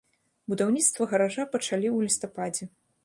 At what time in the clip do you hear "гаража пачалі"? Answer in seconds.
1.11-1.87